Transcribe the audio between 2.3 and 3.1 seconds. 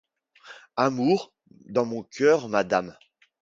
madame